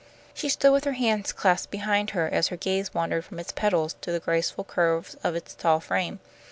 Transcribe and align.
She 0.33 0.49
stood 0.49 0.71
with 0.71 0.85
her 0.85 0.93
hands 0.93 1.31
clasped 1.31 1.69
behind 1.71 2.09
her 2.17 2.27
as 2.27 2.47
her 2.47 2.57
gaze 2.57 2.91
wandered 2.91 3.23
from 3.23 3.37
its 3.37 3.51
pedals 3.51 3.95
to 4.01 4.11
the 4.11 4.19
graceful 4.19 4.63
curves 4.63 5.15
of 5.23 5.35
its 5.35 5.53
tall 5.53 5.79
frame. 5.79 6.19